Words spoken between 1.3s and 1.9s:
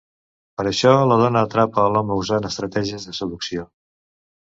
atrapa